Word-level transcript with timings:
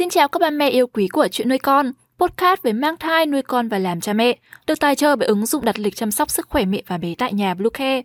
Xin 0.00 0.10
chào 0.10 0.28
các 0.28 0.38
bạn 0.38 0.58
mẹ 0.58 0.70
yêu 0.70 0.86
quý 0.86 1.08
của 1.08 1.28
chuyện 1.30 1.48
nuôi 1.48 1.58
con, 1.58 1.92
podcast 2.18 2.62
về 2.62 2.72
mang 2.72 2.96
thai, 2.96 3.26
nuôi 3.26 3.42
con 3.42 3.68
và 3.68 3.78
làm 3.78 4.00
cha 4.00 4.12
mẹ, 4.12 4.38
được 4.66 4.80
tài 4.80 4.96
trợ 4.96 5.16
bởi 5.16 5.28
ứng 5.28 5.46
dụng 5.46 5.64
đặt 5.64 5.78
lịch 5.78 5.96
chăm 5.96 6.10
sóc 6.10 6.30
sức 6.30 6.48
khỏe 6.48 6.64
mẹ 6.64 6.82
và 6.86 6.98
bé 6.98 7.14
tại 7.18 7.32
nhà 7.32 7.54
Bluecare. 7.54 8.02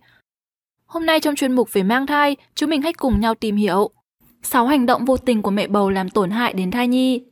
Hôm 0.86 1.06
nay 1.06 1.20
trong 1.20 1.34
chuyên 1.34 1.52
mục 1.52 1.72
về 1.72 1.82
mang 1.82 2.06
thai, 2.06 2.36
chúng 2.54 2.70
mình 2.70 2.82
hãy 2.82 2.92
cùng 2.92 3.20
nhau 3.20 3.34
tìm 3.34 3.56
hiểu 3.56 3.90
6 4.42 4.66
hành 4.66 4.86
động 4.86 5.04
vô 5.04 5.16
tình 5.16 5.42
của 5.42 5.50
mẹ 5.50 5.66
bầu 5.66 5.90
làm 5.90 6.10
tổn 6.10 6.30
hại 6.30 6.52
đến 6.52 6.70
thai 6.70 6.88
nhi. 6.88 7.22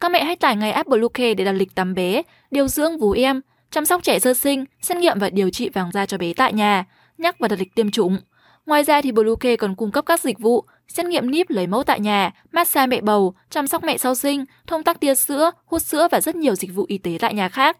Các 0.00 0.10
mẹ 0.12 0.24
hãy 0.24 0.36
tải 0.36 0.56
ngay 0.56 0.72
app 0.72 0.88
Bluecare 0.88 1.34
để 1.34 1.44
đặt 1.44 1.52
lịch 1.52 1.74
tắm 1.74 1.94
bé, 1.94 2.22
điều 2.50 2.68
dưỡng 2.68 2.98
vú 2.98 3.12
em, 3.12 3.40
chăm 3.70 3.86
sóc 3.86 4.02
trẻ 4.02 4.18
sơ 4.18 4.34
sinh, 4.34 4.64
xét 4.80 4.98
nghiệm 4.98 5.18
và 5.18 5.30
điều 5.30 5.50
trị 5.50 5.68
vàng 5.68 5.90
da 5.92 6.06
cho 6.06 6.18
bé 6.18 6.32
tại 6.32 6.52
nhà, 6.52 6.84
nhắc 7.18 7.36
và 7.38 7.48
đặt 7.48 7.58
lịch 7.58 7.74
tiêm 7.74 7.90
chủng. 7.90 8.18
Ngoài 8.66 8.84
ra 8.84 9.02
thì 9.02 9.12
Bluecare 9.12 9.56
còn 9.56 9.74
cung 9.74 9.90
cấp 9.90 10.06
các 10.06 10.20
dịch 10.20 10.38
vụ 10.38 10.64
xét 10.88 11.06
nghiệm 11.06 11.30
níp 11.30 11.50
lấy 11.50 11.66
mẫu 11.66 11.84
tại 11.84 12.00
nhà, 12.00 12.30
massage 12.52 12.86
mẹ 12.86 13.00
bầu, 13.00 13.34
chăm 13.50 13.66
sóc 13.66 13.84
mẹ 13.84 13.98
sau 13.98 14.14
sinh, 14.14 14.44
thông 14.66 14.84
tắc 14.84 15.00
tia 15.00 15.14
sữa, 15.14 15.50
hút 15.64 15.82
sữa 15.82 16.08
và 16.10 16.20
rất 16.20 16.36
nhiều 16.36 16.54
dịch 16.54 16.74
vụ 16.74 16.84
y 16.88 16.98
tế 16.98 17.16
tại 17.20 17.34
nhà 17.34 17.48
khác. 17.48 17.78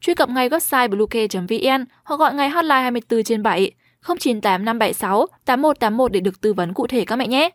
Truy 0.00 0.14
cập 0.14 0.28
ngay 0.28 0.48
website 0.48 0.88
bluecare.vn 0.88 1.84
hoặc 2.04 2.16
gọi 2.16 2.34
ngay 2.34 2.48
hotline 2.50 2.80
24 2.80 3.22
trên 3.22 3.42
7 3.42 3.72
098 4.18 4.64
576 4.64 5.26
8181 5.44 6.12
để 6.12 6.20
được 6.20 6.40
tư 6.40 6.52
vấn 6.52 6.74
cụ 6.74 6.86
thể 6.86 7.04
các 7.04 7.16
mẹ 7.16 7.26
nhé. 7.26 7.50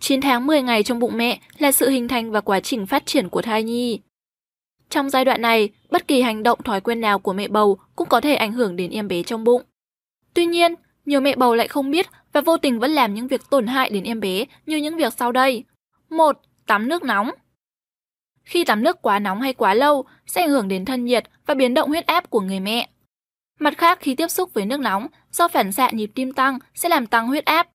9 0.00 0.20
tháng 0.20 0.46
10 0.46 0.62
ngày 0.62 0.82
trong 0.82 0.98
bụng 0.98 1.16
mẹ 1.16 1.40
là 1.58 1.72
sự 1.72 1.88
hình 1.88 2.08
thành 2.08 2.30
và 2.30 2.40
quá 2.40 2.60
trình 2.60 2.86
phát 2.86 3.06
triển 3.06 3.28
của 3.28 3.42
thai 3.42 3.62
nhi. 3.62 4.00
Trong 4.90 5.10
giai 5.10 5.24
đoạn 5.24 5.42
này, 5.42 5.68
bất 5.90 6.08
kỳ 6.08 6.22
hành 6.22 6.42
động 6.42 6.62
thói 6.62 6.80
quen 6.80 7.00
nào 7.00 7.18
của 7.18 7.32
mẹ 7.32 7.48
bầu 7.48 7.78
cũng 7.96 8.08
có 8.08 8.20
thể 8.20 8.34
ảnh 8.34 8.52
hưởng 8.52 8.76
đến 8.76 8.90
em 8.90 9.08
bé 9.08 9.22
trong 9.22 9.44
bụng. 9.44 9.62
Tuy 10.34 10.46
nhiên, 10.46 10.74
nhiều 11.04 11.20
mẹ 11.20 11.36
bầu 11.36 11.54
lại 11.54 11.68
không 11.68 11.90
biết 11.90 12.06
và 12.32 12.40
vô 12.40 12.56
tình 12.56 12.80
vẫn 12.80 12.90
làm 12.90 13.14
những 13.14 13.28
việc 13.28 13.40
tổn 13.50 13.66
hại 13.66 13.90
đến 13.90 14.04
em 14.04 14.20
bé 14.20 14.44
như 14.66 14.76
những 14.76 14.96
việc 14.96 15.12
sau 15.12 15.32
đây. 15.32 15.64
1. 16.10 16.40
Tắm 16.66 16.88
nước 16.88 17.02
nóng. 17.02 17.30
Khi 18.42 18.64
tắm 18.64 18.82
nước 18.82 19.02
quá 19.02 19.18
nóng 19.18 19.40
hay 19.40 19.52
quá 19.52 19.74
lâu 19.74 20.04
sẽ 20.26 20.40
ảnh 20.42 20.50
hưởng 20.50 20.68
đến 20.68 20.84
thân 20.84 21.04
nhiệt 21.04 21.24
và 21.46 21.54
biến 21.54 21.74
động 21.74 21.88
huyết 21.88 22.06
áp 22.06 22.30
của 22.30 22.40
người 22.40 22.60
mẹ. 22.60 22.88
Mặt 23.58 23.78
khác, 23.78 23.98
khi 24.00 24.14
tiếp 24.14 24.28
xúc 24.28 24.54
với 24.54 24.66
nước 24.66 24.80
nóng, 24.80 25.06
do 25.32 25.48
phản 25.48 25.72
xạ 25.72 25.90
nhịp 25.92 26.10
tim 26.14 26.32
tăng 26.32 26.58
sẽ 26.74 26.88
làm 26.88 27.06
tăng 27.06 27.28
huyết 27.28 27.44
áp. 27.44 27.68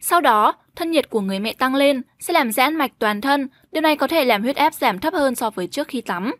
Sau 0.00 0.20
đó, 0.20 0.54
thân 0.76 0.90
nhiệt 0.90 1.10
của 1.10 1.20
người 1.20 1.38
mẹ 1.38 1.52
tăng 1.52 1.74
lên 1.74 2.02
sẽ 2.18 2.32
làm 2.32 2.52
giãn 2.52 2.76
mạch 2.76 2.92
toàn 2.98 3.20
thân, 3.20 3.48
điều 3.72 3.80
này 3.80 3.96
có 3.96 4.06
thể 4.06 4.24
làm 4.24 4.42
huyết 4.42 4.56
áp 4.56 4.74
giảm 4.74 4.98
thấp 4.98 5.14
hơn 5.14 5.34
so 5.34 5.50
với 5.50 5.66
trước 5.66 5.88
khi 5.88 6.00
tắm. 6.00 6.32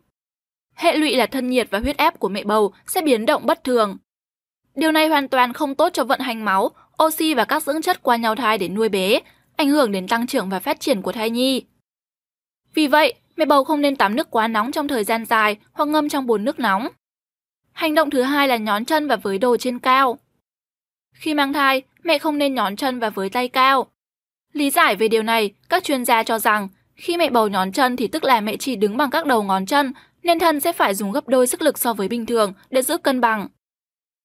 Hệ 0.74 0.96
lụy 0.96 1.16
là 1.16 1.26
thân 1.26 1.50
nhiệt 1.50 1.68
và 1.70 1.78
huyết 1.78 1.96
áp 1.96 2.18
của 2.18 2.28
mẹ 2.28 2.44
bầu 2.44 2.72
sẽ 2.86 3.00
biến 3.00 3.26
động 3.26 3.46
bất 3.46 3.64
thường. 3.64 3.98
Điều 4.74 4.92
này 4.92 5.08
hoàn 5.08 5.28
toàn 5.28 5.52
không 5.52 5.74
tốt 5.74 5.90
cho 5.92 6.04
vận 6.04 6.20
hành 6.20 6.44
máu, 6.44 6.70
oxy 7.02 7.34
và 7.34 7.44
các 7.44 7.62
dưỡng 7.62 7.82
chất 7.82 8.02
qua 8.02 8.16
nhau 8.16 8.34
thai 8.34 8.58
để 8.58 8.68
nuôi 8.68 8.88
bé, 8.88 9.20
ảnh 9.56 9.68
hưởng 9.68 9.92
đến 9.92 10.08
tăng 10.08 10.26
trưởng 10.26 10.48
và 10.48 10.60
phát 10.60 10.80
triển 10.80 11.02
của 11.02 11.12
thai 11.12 11.30
nhi. 11.30 11.62
Vì 12.74 12.86
vậy, 12.86 13.14
mẹ 13.36 13.44
bầu 13.44 13.64
không 13.64 13.80
nên 13.80 13.96
tắm 13.96 14.16
nước 14.16 14.30
quá 14.30 14.48
nóng 14.48 14.72
trong 14.72 14.88
thời 14.88 15.04
gian 15.04 15.24
dài 15.24 15.56
hoặc 15.72 15.88
ngâm 15.88 16.08
trong 16.08 16.26
bồn 16.26 16.44
nước 16.44 16.58
nóng. 16.58 16.88
Hành 17.72 17.94
động 17.94 18.10
thứ 18.10 18.22
hai 18.22 18.48
là 18.48 18.56
nhón 18.56 18.84
chân 18.84 19.08
và 19.08 19.16
với 19.16 19.38
đồ 19.38 19.56
trên 19.56 19.78
cao. 19.78 20.18
Khi 21.14 21.34
mang 21.34 21.52
thai, 21.52 21.82
mẹ 22.02 22.18
không 22.18 22.38
nên 22.38 22.54
nhón 22.54 22.76
chân 22.76 23.00
và 23.00 23.10
với 23.10 23.30
tay 23.30 23.48
cao. 23.48 23.86
Lý 24.52 24.70
giải 24.70 24.96
về 24.96 25.08
điều 25.08 25.22
này, 25.22 25.54
các 25.68 25.84
chuyên 25.84 26.04
gia 26.04 26.22
cho 26.22 26.38
rằng 26.38 26.68
khi 26.94 27.16
mẹ 27.16 27.30
bầu 27.30 27.48
nhón 27.48 27.72
chân 27.72 27.96
thì 27.96 28.06
tức 28.06 28.24
là 28.24 28.40
mẹ 28.40 28.56
chỉ 28.56 28.76
đứng 28.76 28.96
bằng 28.96 29.10
các 29.10 29.26
đầu 29.26 29.42
ngón 29.42 29.66
chân, 29.66 29.92
nên 30.22 30.38
thân 30.38 30.60
sẽ 30.60 30.72
phải 30.72 30.94
dùng 30.94 31.12
gấp 31.12 31.28
đôi 31.28 31.46
sức 31.46 31.62
lực 31.62 31.78
so 31.78 31.92
với 31.94 32.08
bình 32.08 32.26
thường 32.26 32.52
để 32.70 32.82
giữ 32.82 32.98
cân 32.98 33.20
bằng. 33.20 33.48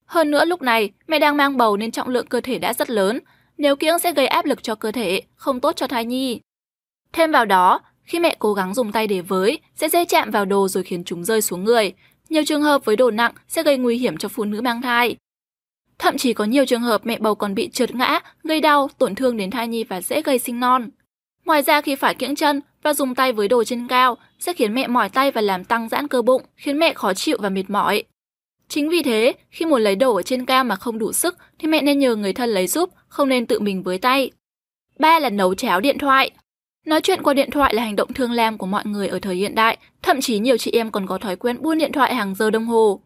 Hơn 0.06 0.32
nữa 0.32 0.46
lúc 0.46 0.62
này, 0.62 0.92
mẹ 1.08 1.20
đang 1.20 1.38
mang 1.38 1.58
bầu 1.58 1.78
nên 1.78 1.92
trọng 1.92 2.10
lượng 2.10 2.28
cơ 2.28 2.42
thể 2.42 2.60
đã 2.60 2.74
rất 2.74 2.90
lớn, 2.90 3.20
nếu 3.58 3.76
kiễng 3.76 4.00
sẽ 4.00 4.14
gây 4.14 4.28
áp 4.28 4.46
lực 4.46 4.64
cho 4.64 4.76
cơ 4.76 4.92
thể, 4.92 5.22
không 5.36 5.60
tốt 5.60 5.76
cho 5.76 5.88
thai 5.88 6.06
nhi. 6.06 6.40
Thêm 7.14 7.32
vào 7.32 7.46
đó, 7.46 7.82
khi 8.04 8.20
mẹ 8.20 8.36
cố 8.40 8.54
gắng 8.54 8.74
dùng 8.74 8.92
tay 8.92 9.08
để 9.08 9.22
với, 9.22 9.60
sẽ 9.76 9.90
dễ 9.90 10.06
chạm 10.06 10.32
vào 10.32 10.46
đồ 10.46 10.68
rồi 10.68 10.84
khiến 10.84 11.04
chúng 11.04 11.24
rơi 11.24 11.42
xuống 11.42 11.64
người. 11.64 11.94
Nhiều 12.30 12.44
trường 12.46 12.62
hợp 12.62 12.86
với 12.86 12.96
đồ 12.96 13.12
nặng 13.12 13.32
sẽ 13.48 13.64
gây 13.64 13.78
nguy 13.78 13.98
hiểm 13.98 14.18
cho 14.18 14.30
phụ 14.30 14.44
nữ 14.44 14.62
mang 14.62 14.82
thai. 14.82 15.16
Thậm 16.00 16.18
chí 16.18 16.34
có 16.34 16.44
nhiều 16.44 16.66
trường 16.66 16.82
hợp 16.82 17.06
mẹ 17.06 17.18
bầu 17.20 17.36
còn 17.36 17.56
bị 17.56 17.70
trượt 17.70 17.96
ngã, 17.96 18.20
gây 18.44 18.62
đau, 18.62 18.90
tổn 18.98 19.16
thương 19.16 19.38
đến 19.38 19.52
thai 19.52 19.68
nhi 19.68 19.84
và 19.84 20.02
dễ 20.02 20.22
gây 20.22 20.40
sinh 20.40 20.60
non. 20.60 20.90
Ngoài 21.46 21.62
ra 21.62 21.82
khi 21.82 21.96
phải 21.96 22.16
kiễng 22.16 22.36
chân 22.36 22.62
và 22.84 22.94
dùng 22.94 23.16
tay 23.16 23.34
với 23.34 23.48
đồ 23.48 23.64
trên 23.64 23.88
cao 23.88 24.18
sẽ 24.40 24.54
khiến 24.54 24.74
mẹ 24.74 24.88
mỏi 24.88 25.10
tay 25.10 25.32
và 25.32 25.42
làm 25.42 25.64
tăng 25.64 25.90
giãn 25.90 26.08
cơ 26.08 26.22
bụng, 26.22 26.42
khiến 26.56 26.80
mẹ 26.80 26.94
khó 26.94 27.14
chịu 27.14 27.38
và 27.42 27.50
mệt 27.50 27.70
mỏi. 27.70 28.04
Chính 28.68 28.90
vì 28.90 29.04
thế, 29.04 29.34
khi 29.50 29.66
muốn 29.66 29.82
lấy 29.82 29.96
đồ 29.96 30.16
ở 30.16 30.22
trên 30.22 30.46
cao 30.46 30.64
mà 30.64 30.76
không 30.76 31.00
đủ 31.00 31.14
sức 31.14 31.38
thì 31.60 31.68
mẹ 31.68 31.82
nên 31.82 32.00
nhờ 32.00 32.16
người 32.16 32.34
thân 32.34 32.50
lấy 32.50 32.68
giúp, 32.68 32.90
không 33.08 33.30
nên 33.30 33.46
tự 33.46 33.60
mình 33.60 33.84
với 33.84 33.98
tay. 33.98 34.32
Ba 35.00 35.20
là 35.20 35.30
nấu 35.30 35.56
cháo 35.56 35.82
điện 35.82 35.98
thoại. 35.98 36.32
Nói 36.86 37.02
chuyện 37.02 37.24
qua 37.24 37.34
điện 37.34 37.52
thoại 37.52 37.74
là 37.74 37.84
hành 37.84 37.96
động 37.96 38.14
thương 38.14 38.32
lam 38.32 38.58
của 38.58 38.66
mọi 38.66 38.84
người 38.86 39.08
ở 39.08 39.20
thời 39.20 39.36
hiện 39.36 39.56
đại, 39.56 39.78
thậm 40.02 40.22
chí 40.22 40.40
nhiều 40.40 40.58
chị 40.58 40.72
em 40.72 40.92
còn 40.92 41.08
có 41.08 41.18
thói 41.18 41.36
quen 41.36 41.62
buôn 41.62 41.78
điện 41.78 41.92
thoại 41.92 42.16
hàng 42.16 42.36
giờ 42.36 42.50
đồng 42.50 42.66
hồ. 42.66 43.02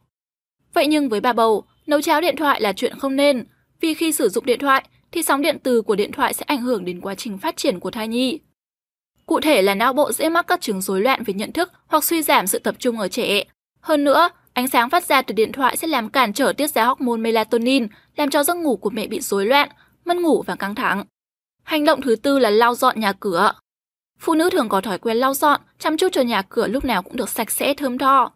Vậy 0.74 0.88
nhưng 0.88 1.10
với 1.10 1.22
bà 1.22 1.34
bầu, 1.34 1.64
nấu 1.88 2.02
cháo 2.02 2.22
điện 2.22 2.36
thoại 2.36 2.62
là 2.62 2.74
chuyện 2.74 3.00
không 3.00 3.16
nên, 3.16 3.46
vì 3.82 3.94
khi 3.94 4.12
sử 4.12 4.30
dụng 4.30 4.46
điện 4.46 4.60
thoại 4.60 4.84
thì 5.12 5.24
sóng 5.24 5.42
điện 5.42 5.58
từ 5.64 5.82
của 5.82 5.96
điện 5.96 6.12
thoại 6.12 6.34
sẽ 6.34 6.44
ảnh 6.48 6.62
hưởng 6.62 6.86
đến 6.86 7.02
quá 7.02 7.16
trình 7.16 7.38
phát 7.38 7.58
triển 7.58 7.80
của 7.80 7.92
thai 7.92 8.08
nhi. 8.08 8.40
Cụ 9.26 9.40
thể 9.40 9.62
là 9.62 9.76
não 9.76 9.94
bộ 9.94 10.12
dễ 10.12 10.30
mắc 10.30 10.48
các 10.48 10.62
chứng 10.62 10.82
rối 10.82 11.02
loạn 11.02 11.24
về 11.24 11.34
nhận 11.34 11.52
thức 11.52 11.72
hoặc 11.88 12.04
suy 12.04 12.22
giảm 12.22 12.48
sự 12.48 12.60
tập 12.60 12.76
trung 12.80 13.00
ở 13.00 13.08
trẻ. 13.08 13.44
Hơn 13.82 14.04
nữa, 14.04 14.30
Ánh 14.60 14.68
sáng 14.68 14.90
phát 14.90 15.06
ra 15.06 15.22
từ 15.22 15.34
điện 15.34 15.52
thoại 15.52 15.78
sẽ 15.78 15.88
làm 15.88 16.10
cản 16.10 16.34
trở 16.34 16.54
tiết 16.54 16.68
ra 16.72 16.86
hormone 16.86 17.18
melatonin, 17.18 17.88
làm 18.16 18.30
cho 18.30 18.44
giấc 18.44 18.58
ngủ 18.58 18.78
của 18.78 18.90
mẹ 18.90 19.08
bị 19.08 19.20
rối 19.20 19.46
loạn, 19.46 19.70
mất 20.06 20.18
ngủ 20.18 20.44
và 20.48 20.56
căng 20.56 20.76
thẳng. 20.76 21.04
Hành 21.64 21.86
động 21.86 22.02
thứ 22.02 22.16
tư 22.16 22.40
là 22.40 22.50
lau 22.50 22.76
dọn 22.76 23.00
nhà 23.00 23.14
cửa. 23.14 23.52
Phụ 24.20 24.34
nữ 24.34 24.50
thường 24.50 24.70
có 24.70 24.82
thói 24.82 24.98
quen 24.98 25.18
lau 25.18 25.34
dọn, 25.34 25.62
chăm 25.78 25.98
chút 25.98 26.08
cho 26.12 26.22
nhà 26.22 26.42
cửa 26.42 26.68
lúc 26.68 26.86
nào 26.86 27.04
cũng 27.04 27.16
được 27.16 27.30
sạch 27.30 27.52
sẽ 27.52 27.74
thơm 27.74 27.98
tho. 27.98 28.32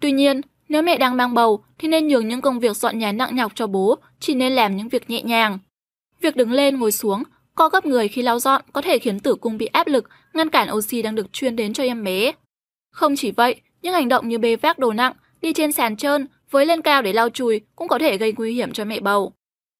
Tuy 0.00 0.12
nhiên, 0.12 0.40
nếu 0.68 0.82
mẹ 0.82 0.98
đang 0.98 1.16
mang 1.16 1.34
bầu 1.34 1.64
thì 1.78 1.88
nên 1.88 2.08
nhường 2.08 2.28
những 2.28 2.40
công 2.40 2.60
việc 2.60 2.76
dọn 2.76 2.98
nhà 2.98 3.12
nặng 3.12 3.36
nhọc 3.36 3.52
cho 3.54 3.66
bố, 3.66 3.98
chỉ 4.20 4.34
nên 4.34 4.52
làm 4.52 4.76
những 4.76 4.88
việc 4.88 5.10
nhẹ 5.10 5.22
nhàng. 5.22 5.58
Việc 6.20 6.36
đứng 6.36 6.52
lên 6.52 6.80
ngồi 6.80 6.92
xuống, 6.92 7.22
co 7.54 7.68
gấp 7.68 7.86
người 7.86 8.08
khi 8.08 8.22
lau 8.22 8.38
dọn 8.38 8.62
có 8.72 8.82
thể 8.82 8.98
khiến 8.98 9.20
tử 9.20 9.34
cung 9.34 9.58
bị 9.58 9.66
áp 9.66 9.86
lực, 9.86 10.08
ngăn 10.32 10.50
cản 10.50 10.72
oxy 10.72 11.02
đang 11.02 11.14
được 11.14 11.32
truyền 11.32 11.56
đến 11.56 11.72
cho 11.72 11.84
em 11.84 12.04
bé. 12.04 12.32
Không 12.90 13.16
chỉ 13.16 13.30
vậy, 13.30 13.60
những 13.82 13.94
hành 13.94 14.08
động 14.08 14.28
như 14.28 14.38
bê 14.38 14.56
vác 14.56 14.78
đồ 14.78 14.92
nặng 14.92 15.12
đi 15.42 15.52
trên 15.52 15.72
sàn 15.72 15.96
trơn, 15.96 16.26
với 16.50 16.66
lên 16.66 16.82
cao 16.82 17.02
để 17.02 17.12
lau 17.12 17.28
chùi 17.28 17.60
cũng 17.76 17.88
có 17.88 17.98
thể 17.98 18.18
gây 18.18 18.34
nguy 18.36 18.54
hiểm 18.54 18.72
cho 18.72 18.84
mẹ 18.84 19.00
bầu. 19.00 19.32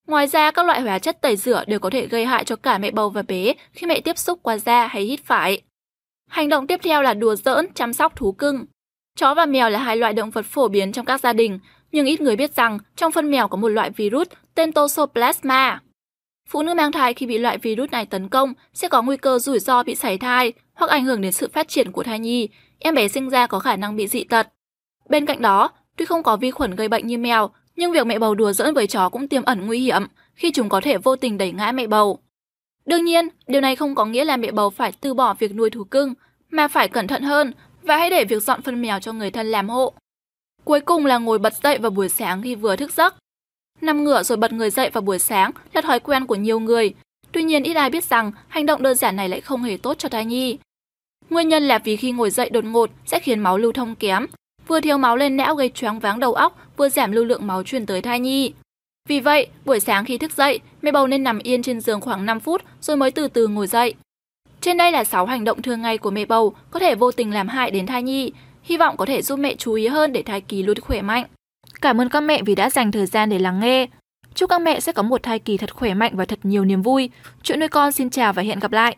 Ngoài 0.07 0.27
ra, 0.27 0.51
các 0.51 0.67
loại 0.67 0.81
hóa 0.81 0.99
chất 0.99 1.21
tẩy 1.21 1.37
rửa 1.37 1.65
đều 1.67 1.79
có 1.79 1.91
thể 1.91 2.07
gây 2.07 2.25
hại 2.25 2.45
cho 2.45 2.57
cả 2.57 2.79
mẹ 2.79 2.91
bầu 2.91 3.11
và 3.11 3.23
bé 3.23 3.53
khi 3.73 3.87
mẹ 3.87 4.01
tiếp 4.01 4.19
xúc 4.19 4.39
qua 4.43 4.59
da 4.59 4.87
hay 4.87 5.03
hít 5.03 5.21
phải. 5.25 5.63
Hành 6.29 6.49
động 6.49 6.67
tiếp 6.67 6.81
theo 6.83 7.03
là 7.03 7.15
đùa 7.15 7.35
giỡn, 7.35 7.67
chăm 7.75 7.93
sóc 7.93 8.17
thú 8.17 8.33
cưng. 8.33 8.65
Chó 9.17 9.35
và 9.35 9.47
mèo 9.47 9.71
là 9.71 9.79
hai 9.79 9.97
loại 9.97 10.13
động 10.13 10.31
vật 10.31 10.47
phổ 10.47 10.69
biến 10.69 10.93
trong 10.93 11.05
các 11.05 11.21
gia 11.21 11.33
đình, 11.33 11.59
nhưng 11.93 12.07
ít 12.07 12.21
người 12.21 12.37
biết 12.37 12.55
rằng 12.55 12.79
trong 12.97 13.13
phân 13.13 13.31
mèo 13.31 13.49
có 13.49 13.57
một 13.57 13.69
loại 13.69 13.91
virus 13.91 14.29
tên 14.55 14.73
Toxoplasma. 14.73 15.81
Phụ 16.49 16.63
nữ 16.63 16.75
mang 16.75 16.93
thai 16.93 17.15
khi 17.15 17.27
bị 17.27 17.39
loại 17.39 17.59
virus 17.59 17.91
này 17.91 18.07
tấn 18.07 18.29
công 18.29 18.55
sẽ 18.75 18.89
có 18.89 19.03
nguy 19.03 19.17
cơ 19.17 19.39
rủi 19.39 19.59
ro 19.59 19.83
bị 19.83 19.95
sảy 19.95 20.19
thai 20.19 20.53
hoặc 20.75 20.91
ảnh 20.91 21.05
hưởng 21.05 21.21
đến 21.21 21.33
sự 21.33 21.49
phát 21.53 21.69
triển 21.69 21.93
của 21.93 22.03
thai 22.03 22.19
nhi, 22.19 22.49
em 22.79 22.95
bé 22.95 23.09
sinh 23.09 23.31
ra 23.31 23.47
có 23.47 23.59
khả 23.59 23.77
năng 23.77 23.97
bị 23.97 24.07
dị 24.07 24.25
tật. 24.25 24.49
Bên 25.09 25.27
cạnh 25.27 25.43
đó, 25.43 25.71
tuy 25.97 26.05
không 26.05 26.23
có 26.23 26.37
vi 26.37 26.51
khuẩn 26.51 26.77
gây 26.77 26.89
bệnh 26.89 27.07
như 27.07 27.19
mèo, 27.19 27.51
nhưng 27.77 27.93
việc 27.93 28.07
mẹ 28.07 28.19
bầu 28.19 28.35
đùa 28.35 28.53
giỡn 28.53 28.75
với 28.75 28.87
chó 28.87 29.09
cũng 29.09 29.29
tiềm 29.29 29.43
ẩn 29.43 29.67
nguy 29.67 29.81
hiểm 29.81 30.07
khi 30.35 30.51
chúng 30.53 30.69
có 30.69 30.81
thể 30.81 30.99
vô 30.99 31.17
tình 31.17 31.39
đẩy 31.39 31.53
ngã 31.53 31.73
mẹ 31.73 31.87
bầu. 31.87 32.19
Đương 32.87 33.05
nhiên, 33.05 33.29
điều 33.47 33.61
này 33.61 33.77
không 33.77 33.95
có 33.95 34.05
nghĩa 34.05 34.25
là 34.25 34.37
mẹ 34.37 34.51
bầu 34.51 34.71
phải 34.71 34.93
từ 35.01 35.15
bỏ 35.15 35.35
việc 35.35 35.55
nuôi 35.55 35.71
thú 35.71 35.85
cưng, 35.85 36.15
mà 36.51 36.69
phải 36.69 36.89
cẩn 36.89 37.07
thận 37.07 37.23
hơn 37.23 37.53
và 37.83 37.97
hãy 37.97 38.11
để 38.11 38.25
việc 38.25 38.43
dọn 38.43 38.63
phân 38.63 38.83
mèo 38.83 39.01
cho 39.01 39.13
người 39.13 39.31
thân 39.31 39.51
làm 39.51 39.69
hộ. 39.69 39.93
Cuối 40.65 40.81
cùng 40.81 41.07
là 41.07 41.19
ngồi 41.19 41.39
bật 41.39 41.53
dậy 41.63 41.79
vào 41.79 41.91
buổi 41.91 42.09
sáng 42.09 42.43
khi 42.43 42.55
vừa 42.55 42.77
thức 42.77 42.93
giấc. 42.93 43.15
Nằm 43.81 44.05
ngửa 44.05 44.23
rồi 44.23 44.39
bật 44.39 44.53
người 44.53 44.71
dậy 44.71 44.91
vào 44.91 45.03
buổi 45.03 45.19
sáng 45.19 45.51
là 45.73 45.81
thói 45.81 46.01
quen 46.01 46.27
của 46.27 46.35
nhiều 46.35 46.61
người. 46.61 46.95
Tuy 47.33 47.43
nhiên 47.43 47.63
ít 47.63 47.75
ai 47.75 47.91
biết 47.91 48.05
rằng 48.05 48.33
hành 48.49 48.67
động 48.67 48.83
đơn 48.83 48.97
giản 48.97 49.17
này 49.17 49.29
lại 49.29 49.41
không 49.41 49.63
hề 49.63 49.77
tốt 49.77 49.99
cho 49.99 50.09
thai 50.09 50.25
nhi. 50.25 50.59
Nguyên 51.31 51.49
nhân 51.49 51.63
là 51.63 51.79
vì 51.79 51.97
khi 51.97 52.13
ngồi 52.13 52.31
dậy 52.31 52.51
đột 52.51 52.65
ngột 52.65 52.91
sẽ 53.07 53.19
khiến 53.19 53.41
máu 53.41 53.59
lưu 53.59 53.73
thông 53.73 53.95
kém, 53.95 54.27
vừa 54.73 54.81
thiếu 54.81 54.99
máu 54.99 55.17
lên 55.17 55.37
não 55.37 55.55
gây 55.55 55.69
choáng 55.69 55.99
váng 55.99 56.21
đầu 56.21 56.35
óc, 56.35 56.57
vừa 56.77 56.89
giảm 56.89 57.13
lưu 57.13 57.25
lượng 57.25 57.47
máu 57.47 57.63
truyền 57.63 57.87
tới 57.87 58.03
thai 58.03 58.21
nhi. 58.21 58.53
Vì 59.09 59.21
vậy, 59.21 59.47
buổi 59.65 59.81
sáng 59.81 60.05
khi 60.05 60.19
thức 60.19 60.33
dậy, 60.37 60.61
mẹ 60.83 60.93
bầu 60.93 61.07
nên 61.07 61.23
nằm 61.23 61.39
yên 61.39 61.63
trên 61.63 61.81
giường 61.81 62.01
khoảng 62.01 62.27
5 62.27 62.41
phút 62.41 62.63
rồi 62.81 62.97
mới 62.97 63.11
từ 63.11 63.29
từ 63.29 63.47
ngồi 63.47 63.67
dậy. 63.67 63.95
Trên 64.61 64.77
đây 64.77 64.93
là 64.93 65.05
6 65.05 65.27
hành 65.27 65.45
động 65.45 65.63
thường 65.63 65.83
ngày 65.83 65.99
của 65.99 66.11
mẹ 66.11 66.25
bầu 66.25 66.55
có 66.71 66.81
thể 66.81 66.95
vô 66.95 67.13
tình 67.13 67.35
làm 67.35 67.49
hại 67.49 67.71
đến 67.71 67.87
thai 67.87 68.03
nhi, 68.03 68.33
hy 68.63 68.77
vọng 68.77 68.97
có 68.97 69.07
thể 69.07 69.23
giúp 69.23 69.39
mẹ 69.39 69.55
chú 69.55 69.75
ý 69.75 69.87
hơn 69.87 70.13
để 70.13 70.23
thai 70.23 70.41
kỳ 70.41 70.63
luôn 70.63 70.81
khỏe 70.81 71.03
mạnh. 71.03 71.25
Cảm 71.81 72.01
ơn 72.01 72.09
các 72.09 72.21
mẹ 72.21 72.43
vì 72.43 72.55
đã 72.55 72.71
dành 72.71 72.93
thời 72.93 73.07
gian 73.07 73.31
để 73.31 73.39
lắng 73.39 73.61
nghe. 73.61 73.87
Chúc 74.35 74.51
các 74.51 74.61
mẹ 74.61 74.81
sẽ 74.81 74.93
có 74.93 75.03
một 75.03 75.23
thai 75.23 75.39
kỳ 75.39 75.57
thật 75.57 75.75
khỏe 75.75 75.95
mạnh 75.95 76.13
và 76.15 76.25
thật 76.25 76.39
nhiều 76.43 76.65
niềm 76.65 76.83
vui. 76.83 77.11
Chuyện 77.43 77.61
nuôi 77.61 77.69
con 77.69 77.93
xin 77.93 78.11
chào 78.11 78.33
và 78.33 78.43
hẹn 78.43 78.61
gặp 78.61 78.73
lại. 78.73 78.97